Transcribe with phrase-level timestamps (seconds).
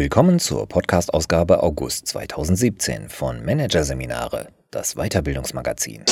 [0.00, 6.06] Willkommen zur Podcast-Ausgabe August 2017 von Managerseminare, das Weiterbildungsmagazin.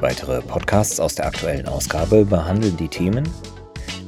[0.00, 3.26] Weitere Podcasts aus der aktuellen Ausgabe behandeln die Themen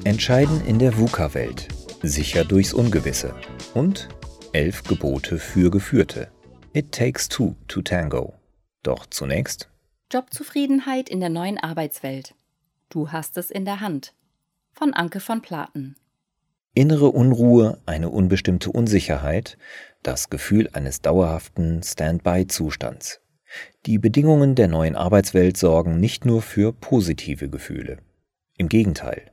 [0.05, 1.69] Entscheiden in der VUCA-Welt,
[2.03, 3.35] sicher durchs Ungewisse
[3.73, 4.11] und
[4.53, 6.29] Elf Gebote für Geführte.
[6.75, 8.35] It takes two to tango.
[8.83, 9.71] Doch zunächst
[10.15, 12.37] Jobzufriedenheit in der neuen Arbeitswelt.
[12.89, 14.15] Du hast es in der Hand.
[14.73, 15.97] Von Anke von Platen.
[16.73, 19.59] Innere Unruhe, eine unbestimmte Unsicherheit,
[20.05, 23.23] das Gefühl eines dauerhaften Standby-Zustands.
[23.87, 27.99] Die Bedingungen der neuen Arbeitswelt sorgen nicht nur für positive Gefühle.
[28.57, 29.33] Im Gegenteil,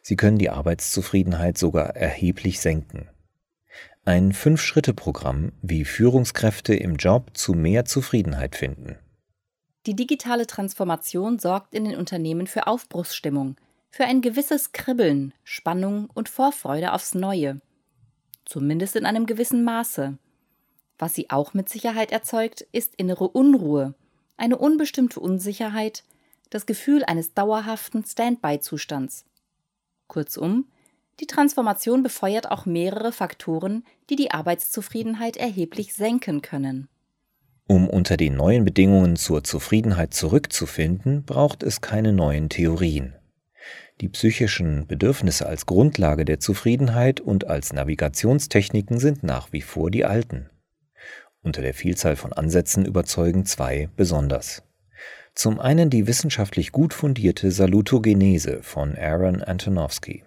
[0.00, 3.08] sie können die Arbeitszufriedenheit sogar erheblich senken.
[4.04, 8.96] Ein Fünf-Schritte-Programm, wie Führungskräfte im Job zu mehr Zufriedenheit finden.
[9.86, 13.56] Die digitale Transformation sorgt in den Unternehmen für Aufbruchsstimmung,
[13.90, 17.60] für ein gewisses Kribbeln, Spannung und Vorfreude aufs Neue.
[18.44, 20.18] Zumindest in einem gewissen Maße.
[20.98, 23.94] Was sie auch mit Sicherheit erzeugt, ist innere Unruhe,
[24.36, 26.04] eine unbestimmte Unsicherheit,
[26.50, 29.24] das Gefühl eines dauerhaften Standby-Zustands.
[30.08, 30.66] Kurzum,
[31.20, 36.88] die Transformation befeuert auch mehrere Faktoren, die die Arbeitszufriedenheit erheblich senken können.
[37.70, 43.14] Um unter den neuen Bedingungen zur Zufriedenheit zurückzufinden, braucht es keine neuen Theorien.
[44.00, 50.04] Die psychischen Bedürfnisse als Grundlage der Zufriedenheit und als Navigationstechniken sind nach wie vor die
[50.04, 50.50] alten.
[51.42, 54.64] Unter der Vielzahl von Ansätzen überzeugen zwei besonders.
[55.36, 60.24] Zum einen die wissenschaftlich gut fundierte Salutogenese von Aaron Antonowski.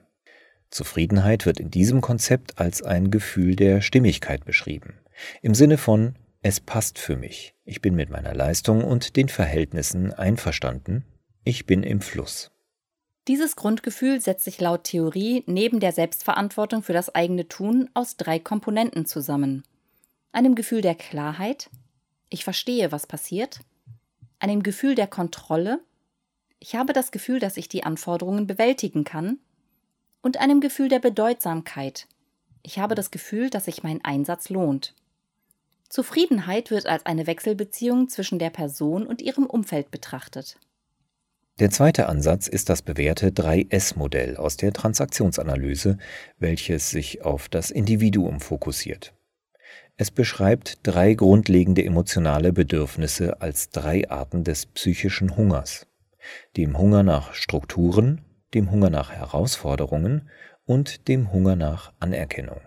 [0.70, 4.94] Zufriedenheit wird in diesem Konzept als ein Gefühl der Stimmigkeit beschrieben,
[5.42, 7.56] im Sinne von es passt für mich.
[7.64, 11.06] Ich bin mit meiner Leistung und den Verhältnissen einverstanden.
[11.46, 12.52] Ich bin im Fluss.
[13.30, 18.40] Dieses Grundgefühl setzt sich laut Theorie neben der Selbstverantwortung für das eigene Tun aus drei
[18.40, 19.64] Komponenten zusammen.
[20.34, 21.70] Einem Gefühl der Klarheit,
[22.30, 23.62] ich verstehe, was passiert,
[24.40, 25.80] einem Gefühl der Kontrolle,
[26.60, 29.40] ich habe das Gefühl, dass ich die Anforderungen bewältigen kann,
[30.22, 32.08] und einem Gefühl der Bedeutsamkeit,
[32.64, 34.94] ich habe das Gefühl, dass sich mein Einsatz lohnt.
[35.94, 40.58] Zufriedenheit wird als eine Wechselbeziehung zwischen der Person und ihrem Umfeld betrachtet.
[41.60, 46.00] Der zweite Ansatz ist das bewährte 3S-Modell aus der Transaktionsanalyse,
[46.40, 49.14] welches sich auf das Individuum fokussiert.
[49.96, 55.86] Es beschreibt drei grundlegende emotionale Bedürfnisse als drei Arten des psychischen Hungers.
[56.58, 58.22] Dem Hunger nach Strukturen,
[58.56, 60.28] dem Hunger nach Herausforderungen
[60.66, 62.62] und dem Hunger nach Anerkennung.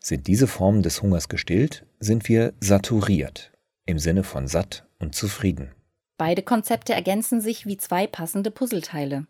[0.00, 3.52] Sind diese Formen des Hungers gestillt, sind wir saturiert,
[3.86, 5.72] im Sinne von satt und zufrieden.
[6.16, 9.26] Beide Konzepte ergänzen sich wie zwei passende Puzzleteile.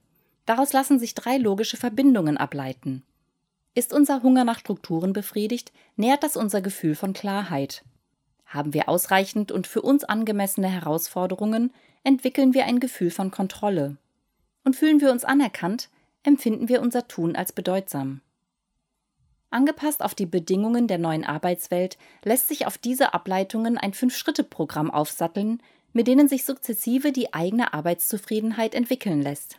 [0.47, 3.03] Daraus lassen sich drei logische Verbindungen ableiten.
[3.75, 7.85] Ist unser Hunger nach Strukturen befriedigt, nährt das unser Gefühl von Klarheit.
[8.47, 11.71] Haben wir ausreichend und für uns angemessene Herausforderungen,
[12.03, 13.99] entwickeln wir ein Gefühl von Kontrolle.
[14.65, 15.91] Und fühlen wir uns anerkannt,
[16.23, 18.23] empfinden wir unser Tun als bedeutsam.
[19.51, 25.63] Angepasst auf die Bedingungen der neuen Arbeitswelt lässt sich auf diese Ableitungen ein Fünf-Schritte-Programm aufsatteln,
[25.95, 29.59] mit denen sich sukzessive die eigene Arbeitszufriedenheit entwickeln lässt.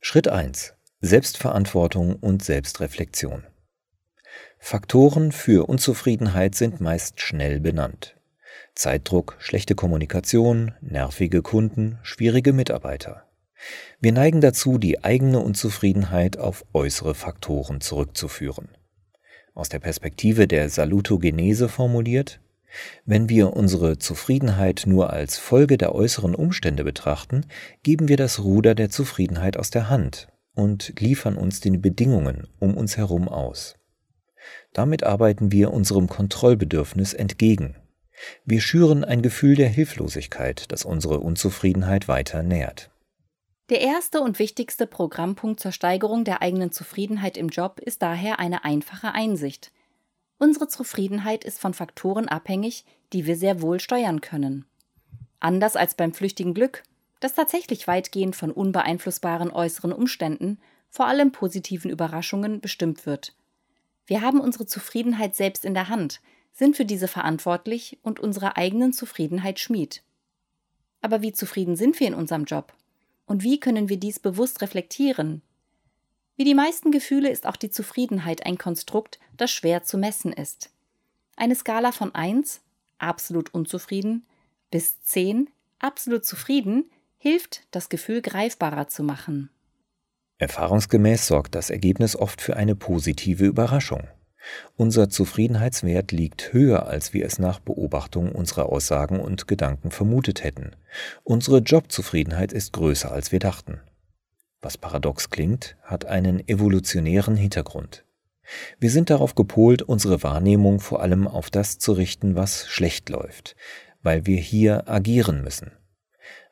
[0.00, 0.74] Schritt 1.
[1.00, 3.44] Selbstverantwortung und Selbstreflexion.
[4.58, 8.16] Faktoren für Unzufriedenheit sind meist schnell benannt.
[8.74, 13.24] Zeitdruck, schlechte Kommunikation, nervige Kunden, schwierige Mitarbeiter.
[14.00, 18.68] Wir neigen dazu, die eigene Unzufriedenheit auf äußere Faktoren zurückzuführen
[19.60, 22.40] aus der Perspektive der Salutogenese formuliert,
[23.04, 27.46] wenn wir unsere Zufriedenheit nur als Folge der äußeren Umstände betrachten,
[27.82, 32.76] geben wir das Ruder der Zufriedenheit aus der Hand und liefern uns den Bedingungen um
[32.76, 33.76] uns herum aus.
[34.72, 37.76] Damit arbeiten wir unserem Kontrollbedürfnis entgegen.
[38.44, 42.89] Wir schüren ein Gefühl der Hilflosigkeit, das unsere Unzufriedenheit weiter nährt.
[43.70, 48.64] Der erste und wichtigste Programmpunkt zur Steigerung der eigenen Zufriedenheit im Job ist daher eine
[48.64, 49.70] einfache Einsicht.
[50.38, 54.64] Unsere Zufriedenheit ist von Faktoren abhängig, die wir sehr wohl steuern können.
[55.38, 56.82] Anders als beim flüchtigen Glück,
[57.20, 60.58] das tatsächlich weitgehend von unbeeinflussbaren äußeren Umständen,
[60.88, 63.36] vor allem positiven Überraschungen, bestimmt wird.
[64.04, 66.20] Wir haben unsere Zufriedenheit selbst in der Hand,
[66.52, 70.02] sind für diese verantwortlich und unserer eigenen Zufriedenheit Schmied.
[71.02, 72.72] Aber wie zufrieden sind wir in unserem Job?
[73.30, 75.40] Und wie können wir dies bewusst reflektieren?
[76.34, 80.70] Wie die meisten Gefühle ist auch die Zufriedenheit ein Konstrukt, das schwer zu messen ist.
[81.36, 82.60] Eine Skala von 1,
[82.98, 84.26] absolut unzufrieden,
[84.72, 85.48] bis 10,
[85.78, 89.48] absolut zufrieden, hilft, das Gefühl greifbarer zu machen.
[90.38, 94.08] Erfahrungsgemäß sorgt das Ergebnis oft für eine positive Überraschung.
[94.76, 100.72] Unser Zufriedenheitswert liegt höher, als wir es nach Beobachtung unserer Aussagen und Gedanken vermutet hätten.
[101.22, 103.80] Unsere Jobzufriedenheit ist größer, als wir dachten.
[104.62, 108.04] Was paradox klingt, hat einen evolutionären Hintergrund.
[108.78, 113.56] Wir sind darauf gepolt, unsere Wahrnehmung vor allem auf das zu richten, was schlecht läuft,
[114.02, 115.72] weil wir hier agieren müssen.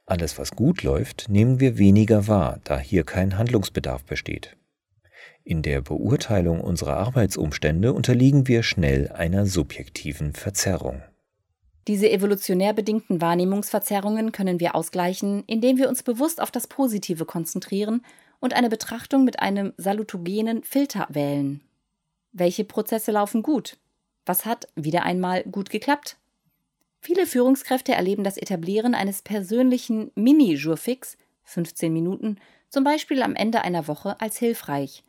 [0.07, 4.57] Alles, was gut läuft, nehmen wir weniger wahr, da hier kein Handlungsbedarf besteht.
[5.49, 11.01] In der Beurteilung unserer Arbeitsumstände unterliegen wir schnell einer subjektiven Verzerrung.
[11.87, 18.05] Diese evolutionär bedingten Wahrnehmungsverzerrungen können wir ausgleichen, indem wir uns bewusst auf das Positive konzentrieren
[18.41, 21.63] und eine Betrachtung mit einem salutogenen Filter wählen.
[22.33, 23.79] Welche Prozesse laufen gut?
[24.27, 26.19] Was hat wieder einmal gut geklappt?
[27.01, 32.37] Viele Führungskräfte erleben das Etablieren eines persönlichen Mini-Jourfix, 15 Minuten,
[32.69, 35.05] zum Beispiel am Ende einer Woche, als hilfreich.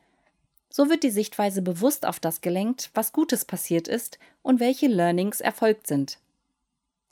[0.70, 5.42] So wird die Sichtweise bewusst auf das gelenkt, was Gutes passiert ist und welche Learnings
[5.42, 6.20] erfolgt sind.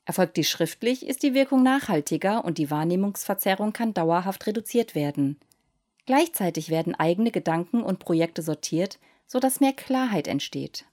[0.06, 5.38] Erfolgt dies schriftlich, ist die Wirkung nachhaltiger und die Wahrnehmungsverzerrung kann dauerhaft reduziert werden.
[6.06, 10.86] Gleichzeitig werden eigene Gedanken und Projekte sortiert, sodass mehr Klarheit entsteht.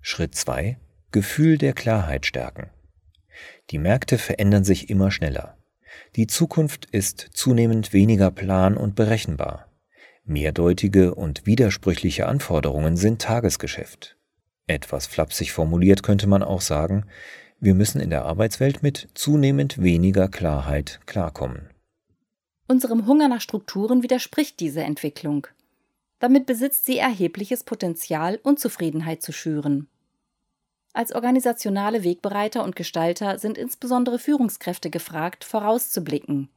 [0.00, 0.78] Schritt 2
[1.12, 2.70] Gefühl der Klarheit stärken.
[3.70, 5.56] Die Märkte verändern sich immer schneller.
[6.16, 9.68] Die Zukunft ist zunehmend weniger plan und berechenbar.
[10.24, 14.16] Mehrdeutige und widersprüchliche Anforderungen sind Tagesgeschäft.
[14.66, 17.04] Etwas flapsig formuliert könnte man auch sagen,
[17.60, 21.68] wir müssen in der Arbeitswelt mit zunehmend weniger Klarheit klarkommen.
[22.66, 25.46] Unserem Hunger nach Strukturen widerspricht diese Entwicklung.
[26.18, 29.88] Damit besitzt sie erhebliches Potenzial, Unzufriedenheit zu schüren.
[30.94, 36.48] Als organisationale Wegbereiter und Gestalter sind insbesondere Führungskräfte gefragt, vorauszublicken.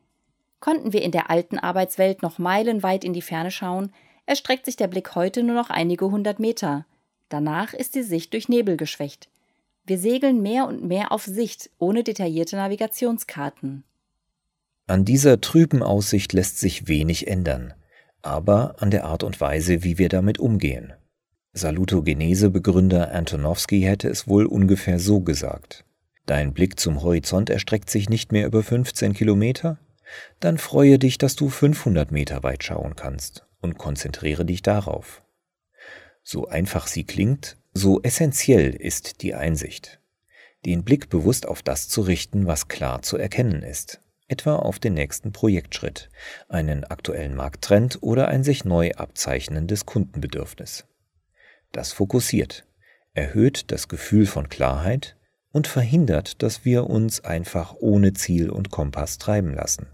[0.59, 3.92] Konnten wir in der alten Arbeitswelt noch meilenweit in die Ferne schauen,
[4.25, 6.86] erstreckt sich der Blick heute nur noch einige hundert Meter.
[7.30, 9.30] Danach ist die Sicht durch Nebel geschwächt.
[9.86, 13.83] Wir segeln mehr und mehr auf Sicht, ohne detaillierte Navigationskarten.
[14.86, 17.74] An dieser trüben Aussicht lässt sich wenig ändern,
[18.21, 20.94] aber an der Art und Weise, wie wir damit umgehen.
[21.53, 25.86] Salutogenese-Begründer Antonowski hätte es wohl ungefähr so gesagt.
[26.25, 29.80] Dein Blick zum Horizont erstreckt sich nicht mehr über 15 Kilometer?
[30.39, 35.21] Dann freue dich, dass du 500 Meter weit schauen kannst und konzentriere dich darauf.
[36.24, 40.00] So einfach sie klingt, so essentiell ist die Einsicht.
[40.65, 44.94] Den Blick bewusst auf das zu richten, was klar zu erkennen ist, etwa auf den
[44.94, 46.10] nächsten Projektschritt,
[46.50, 50.86] einen aktuellen Markttrend oder ein sich neu abzeichnendes Kundenbedürfnis.
[51.71, 52.65] Das fokussiert,
[53.13, 55.15] erhöht das Gefühl von Klarheit
[55.51, 59.88] und verhindert, dass wir uns einfach ohne Ziel und Kompass treiben lassen.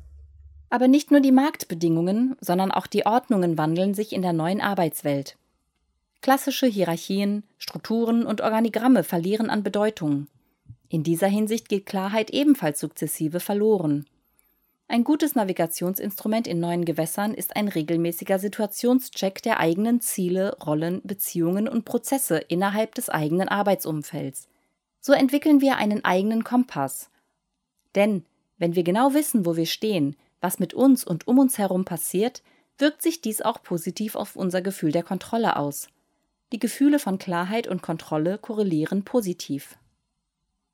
[0.73, 5.37] Aber nicht nur die Marktbedingungen, sondern auch die Ordnungen wandeln sich in der neuen Arbeitswelt.
[6.23, 10.25] Klassische Hierarchien, Strukturen und Organigramme verlieren an Bedeutung.
[10.89, 14.07] In dieser Hinsicht geht Klarheit ebenfalls sukzessive verloren.
[14.87, 21.67] Ein gutes Navigationsinstrument in neuen Gewässern ist ein regelmäßiger Situationscheck der eigenen Ziele, Rollen, Beziehungen
[21.67, 24.47] und Prozesse innerhalb des eigenen Arbeitsumfelds.
[25.01, 27.11] So entwickeln wir einen eigenen Kompass.
[27.93, 28.25] Denn
[28.57, 32.43] wenn wir genau wissen, wo wir stehen, was mit uns und um uns herum passiert,
[32.77, 35.87] wirkt sich dies auch positiv auf unser Gefühl der Kontrolle aus.
[36.51, 39.77] Die Gefühle von Klarheit und Kontrolle korrelieren positiv.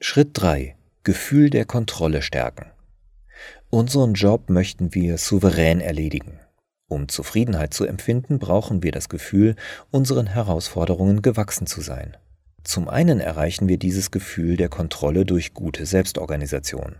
[0.01, 0.75] Schritt 3.
[1.03, 2.71] Gefühl der Kontrolle stärken.
[3.69, 6.39] Unseren Job möchten wir souverän erledigen.
[6.87, 9.55] Um Zufriedenheit zu empfinden, brauchen wir das Gefühl,
[9.91, 12.17] unseren Herausforderungen gewachsen zu sein.
[12.63, 16.95] Zum einen erreichen wir dieses Gefühl der Kontrolle durch gute Selbstorganisation,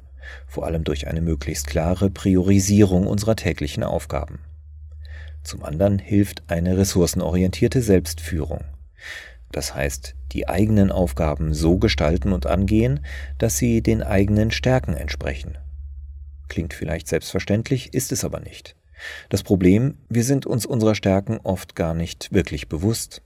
[0.48, 4.40] vor allem durch eine möglichst klare Priorisierung unserer täglichen Aufgaben.
[5.44, 8.66] Zum anderen hilft eine ressourcenorientierte Selbstführung.
[9.52, 13.00] Das heißt, die eigenen Aufgaben so gestalten und angehen,
[13.38, 15.58] dass sie den eigenen Stärken entsprechen
[16.50, 18.76] Klingt vielleicht selbstverständlich, ist es aber nicht.
[19.30, 23.22] Das Problem, wir sind uns unserer Stärken oft gar nicht wirklich bewusst.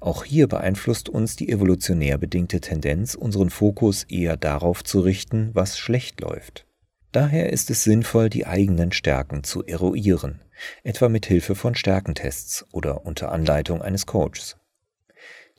[0.00, 5.78] Auch hier beeinflusst uns die evolutionär bedingte Tendenz, unseren Fokus eher darauf zu richten, was
[5.78, 6.66] schlecht läuft.
[7.12, 10.40] Daher ist es sinnvoll, die eigenen Stärken zu eruieren,
[10.82, 14.56] etwa mit Hilfe von Stärkentests oder unter Anleitung eines Coaches.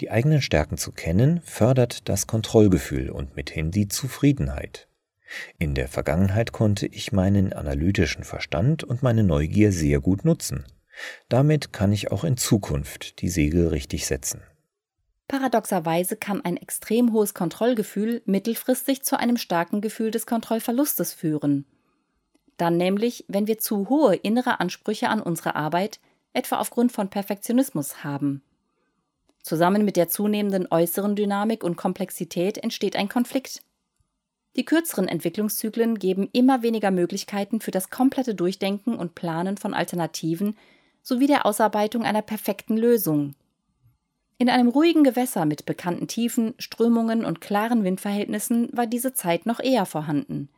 [0.01, 4.89] Die eigenen Stärken zu kennen, fördert das Kontrollgefühl und mithin die Zufriedenheit.
[5.57, 10.65] In der Vergangenheit konnte ich meinen analytischen Verstand und meine Neugier sehr gut nutzen.
[11.29, 14.41] Damit kann ich auch in Zukunft die Segel richtig setzen.
[15.27, 21.65] Paradoxerweise kann ein extrem hohes Kontrollgefühl mittelfristig zu einem starken Gefühl des Kontrollverlustes führen.
[22.57, 25.99] Dann nämlich, wenn wir zu hohe innere Ansprüche an unsere Arbeit,
[26.33, 28.43] etwa aufgrund von Perfektionismus, haben.
[29.41, 33.61] Zusammen mit der zunehmenden äußeren Dynamik und Komplexität entsteht ein Konflikt.
[34.55, 40.55] Die kürzeren Entwicklungszyklen geben immer weniger Möglichkeiten für das komplette Durchdenken und Planen von Alternativen
[41.05, 43.35] sowie der Ausarbeitung einer perfekten Lösung.
[44.39, 49.61] In einem ruhigen Gewässer mit bekannten Tiefen, Strömungen und klaren Windverhältnissen war diese Zeit noch
[49.61, 50.49] eher vorhanden.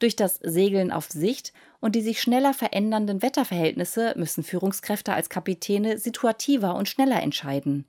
[0.00, 5.96] Durch das Segeln auf Sicht und die sich schneller verändernden Wetterverhältnisse müssen Führungskräfte als Kapitäne
[5.96, 7.86] situativer und schneller entscheiden.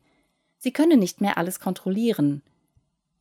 [0.60, 2.44] Sie können nicht mehr alles kontrollieren.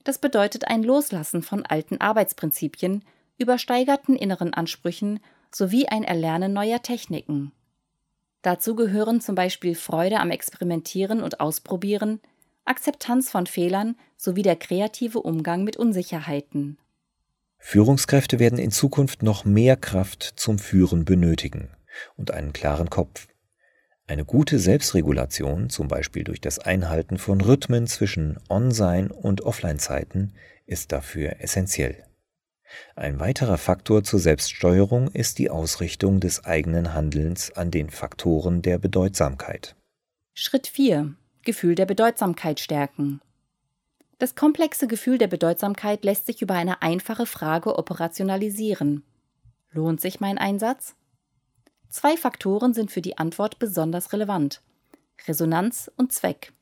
[0.05, 3.03] Das bedeutet ein Loslassen von alten Arbeitsprinzipien,
[3.39, 7.51] übersteigerten inneren Ansprüchen sowie ein Erlernen neuer Techniken.
[8.45, 12.21] Dazu gehören zum Beispiel Freude am Experimentieren und Ausprobieren,
[12.67, 16.77] Akzeptanz von Fehlern sowie der kreative Umgang mit Unsicherheiten.
[17.57, 21.71] Führungskräfte werden in Zukunft noch mehr Kraft zum Führen benötigen
[22.17, 23.29] und einen klaren Kopf.
[24.07, 30.35] Eine gute Selbstregulation, zum Beispiel durch das Einhalten von Rhythmen zwischen On-Sein- und Offline-Zeiten,
[30.67, 32.05] ist dafür essentiell.
[32.97, 38.79] Ein weiterer Faktor zur Selbststeuerung ist die Ausrichtung des eigenen Handelns an den Faktoren der
[38.79, 39.77] Bedeutsamkeit.
[40.35, 41.15] Schritt 4.
[41.43, 43.21] Gefühl der Bedeutsamkeit stärken.
[44.19, 49.03] Das komplexe Gefühl der Bedeutsamkeit lässt sich über eine einfache Frage operationalisieren.
[49.73, 50.95] Lohnt sich mein Einsatz?
[51.89, 54.63] Zwei Faktoren sind für die Antwort besonders relevant.
[55.29, 56.53] Resonanz und Zweck.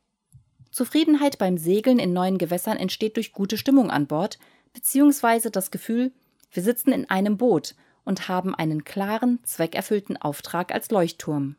[0.70, 4.38] Zufriedenheit beim Segeln in neuen Gewässern entsteht durch gute Stimmung an Bord,
[4.72, 6.12] beziehungsweise das Gefühl,
[6.50, 7.74] wir sitzen in einem Boot
[8.04, 11.56] und haben einen klaren, zweckerfüllten Auftrag als Leuchtturm.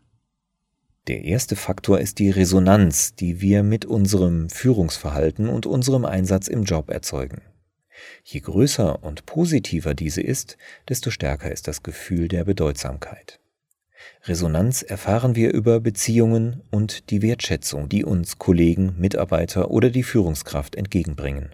[1.07, 6.63] Der erste Faktor ist die Resonanz, die wir mit unserem Führungsverhalten und unserem Einsatz im
[6.63, 7.41] Job erzeugen.
[8.23, 13.39] Je größer und positiver diese ist, desto stärker ist das Gefühl der Bedeutsamkeit.
[14.25, 20.75] Resonanz erfahren wir über Beziehungen und die Wertschätzung, die uns Kollegen, Mitarbeiter oder die Führungskraft
[20.75, 21.53] entgegenbringen.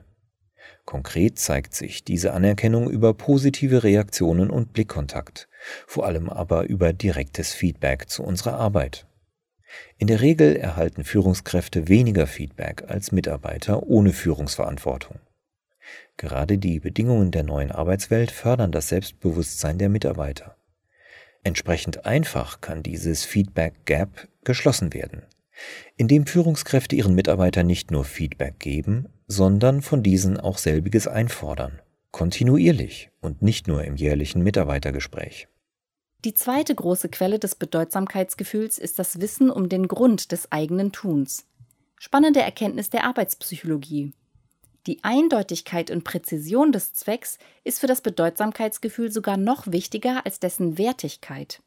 [0.89, 5.47] Konkret zeigt sich diese Anerkennung über positive Reaktionen und Blickkontakt,
[5.85, 9.05] vor allem aber über direktes Feedback zu unserer Arbeit.
[9.99, 15.19] In der Regel erhalten Führungskräfte weniger Feedback als Mitarbeiter ohne Führungsverantwortung.
[16.17, 20.57] Gerade die Bedingungen der neuen Arbeitswelt fördern das Selbstbewusstsein der Mitarbeiter.
[21.43, 25.21] Entsprechend einfach kann dieses Feedback Gap geschlossen werden,
[25.97, 31.79] indem Führungskräfte ihren Mitarbeitern nicht nur Feedback geben, sondern von diesen auch selbiges einfordern,
[32.11, 35.47] kontinuierlich und nicht nur im jährlichen Mitarbeitergespräch.
[36.25, 41.45] Die zweite große Quelle des Bedeutsamkeitsgefühls ist das Wissen um den Grund des eigenen Tuns.
[41.97, 44.11] Spannende Erkenntnis der Arbeitspsychologie.
[44.87, 50.77] Die Eindeutigkeit und Präzision des Zwecks ist für das Bedeutsamkeitsgefühl sogar noch wichtiger als dessen
[50.77, 51.61] Wertigkeit.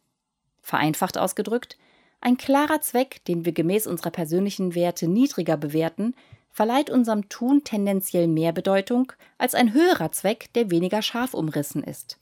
[0.61, 1.79] Vereinfacht ausgedrückt,
[2.21, 6.15] ein klarer Zweck, den wir gemäß unserer persönlichen Werte niedriger bewerten,
[6.53, 12.19] verleiht unserem Tun tendenziell mehr Bedeutung als ein höherer Zweck, der weniger scharf umrissen ist.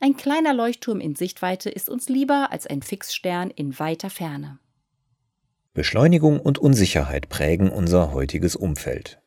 [0.00, 4.58] Ein kleiner Leuchtturm in Sichtweite ist uns lieber als ein Fixstern in weiter Ferne.
[5.72, 9.20] Beschleunigung und Unsicherheit prägen unser heutiges Umfeld.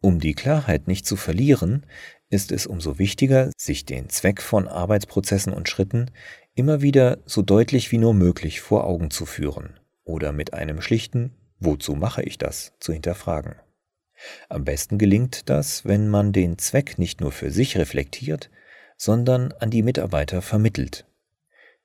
[0.00, 1.86] Um die Klarheit nicht zu verlieren,
[2.28, 6.10] ist es umso wichtiger, sich den Zweck von Arbeitsprozessen und Schritten
[6.54, 11.32] immer wieder so deutlich wie nur möglich vor Augen zu führen oder mit einem schlichten
[11.64, 13.54] Wozu mache ich das zu hinterfragen.
[14.48, 18.50] Am besten gelingt das, wenn man den Zweck nicht nur für sich reflektiert,
[18.96, 21.06] sondern an die Mitarbeiter vermittelt.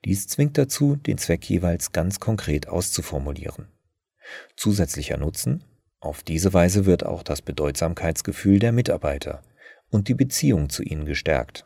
[0.03, 3.67] Dies zwingt dazu, den Zweck jeweils ganz konkret auszuformulieren.
[4.55, 5.63] Zusätzlicher Nutzen?
[5.99, 9.41] Auf diese Weise wird auch das Bedeutsamkeitsgefühl der Mitarbeiter
[9.89, 11.65] und die Beziehung zu ihnen gestärkt.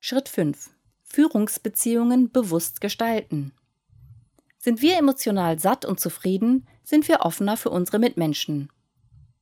[0.00, 0.70] Schritt 5.
[1.02, 3.52] Führungsbeziehungen bewusst gestalten.
[4.64, 8.70] Sind wir emotional satt und zufrieden, sind wir offener für unsere Mitmenschen.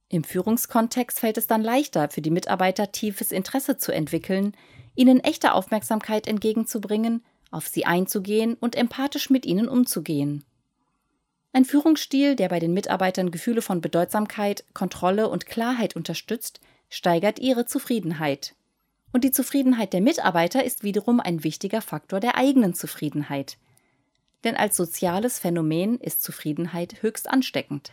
[0.09, 4.53] Im Führungskontext fällt es dann leichter, für die Mitarbeiter tiefes Interesse zu entwickeln,
[4.97, 10.43] ihnen echte Aufmerksamkeit entgegenzubringen, auf sie einzugehen und empathisch mit ihnen umzugehen.
[11.53, 17.65] Ein Führungsstil, der bei den Mitarbeitern Gefühle von Bedeutsamkeit, Kontrolle und Klarheit unterstützt, steigert ihre
[17.65, 18.57] Zufriedenheit.
[19.13, 23.57] Und die Zufriedenheit der Mitarbeiter ist wiederum ein wichtiger Faktor der eigenen Zufriedenheit.
[24.45, 27.93] Denn als soziales Phänomen ist Zufriedenheit höchst ansteckend.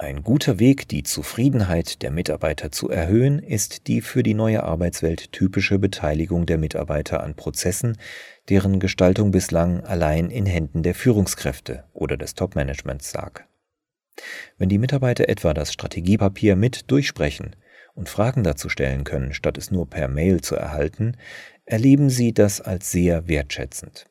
[0.00, 5.30] Ein guter Weg, die Zufriedenheit der Mitarbeiter zu erhöhen, ist die für die neue Arbeitswelt
[5.30, 7.98] typische Beteiligung der Mitarbeiter an Prozessen,
[8.48, 13.42] deren Gestaltung bislang allein in Händen der Führungskräfte oder des Topmanagements lag.
[14.56, 17.54] Wenn die Mitarbeiter etwa das Strategiepapier mit durchsprechen
[17.94, 21.18] und Fragen dazu stellen können, statt es nur per Mail zu erhalten,
[21.66, 24.09] erleben Sie das als sehr wertschätzend.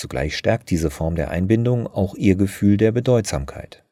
[0.00, 3.84] Zugleich stärkt diese Form der Einbindung auch Ihr Gefühl der Bedeutsamkeit.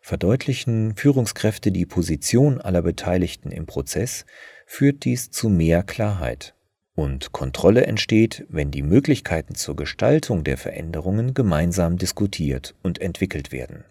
[0.00, 4.26] Verdeutlichen Führungskräfte die Position aller Beteiligten im Prozess,
[4.64, 6.54] führt dies zu mehr Klarheit.
[6.94, 13.82] Und Kontrolle entsteht, wenn die Möglichkeiten zur Gestaltung der Veränderungen gemeinsam diskutiert und entwickelt werden.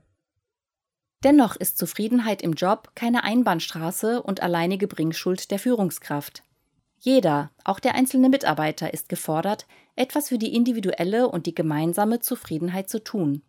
[1.26, 6.42] Dennoch ist Zufriedenheit im Job keine Einbahnstraße und alleinige Bringschuld der Führungskraft.
[7.02, 12.90] Jeder, auch der einzelne Mitarbeiter, ist gefordert, etwas für die individuelle und die gemeinsame Zufriedenheit
[12.90, 13.42] zu tun.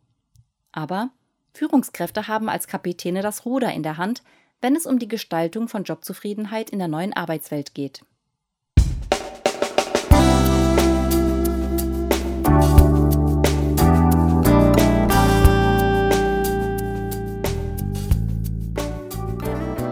[0.73, 1.11] Aber
[1.53, 4.23] Führungskräfte haben als Kapitäne das Ruder in der Hand,
[4.61, 8.05] wenn es um die Gestaltung von Jobzufriedenheit in der neuen Arbeitswelt geht.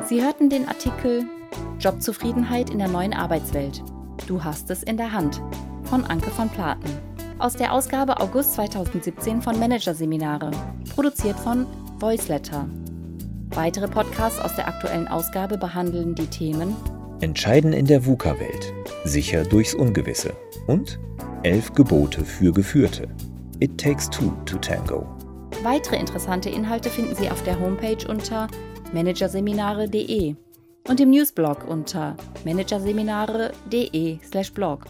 [0.04, 1.26] Sie hörten den Artikel
[1.78, 3.82] Jobzufriedenheit in der neuen Arbeitswelt.
[4.26, 5.40] Du hast es in der Hand
[5.92, 6.88] von Anke von Platen.
[7.38, 10.50] Aus der Ausgabe August 2017 von Managerseminare,
[10.94, 11.66] produziert von
[11.98, 12.66] Voiceletter.
[13.50, 16.74] Weitere Podcasts aus der aktuellen Ausgabe behandeln die Themen
[17.20, 18.72] Entscheiden in der VUCA-Welt,
[19.04, 20.32] sicher durchs Ungewisse
[20.66, 20.98] und
[21.42, 23.06] Elf Gebote für Geführte.
[23.60, 25.06] It takes two to tango.
[25.62, 28.48] Weitere interessante Inhalte finden Sie auf der Homepage unter
[28.94, 30.36] managerseminare.de
[30.88, 34.86] und im Newsblog unter managerseminare.de/blog.